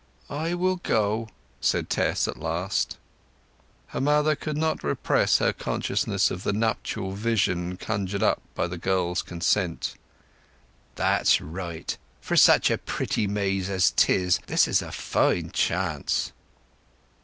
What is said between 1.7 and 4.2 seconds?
Tess at last. Her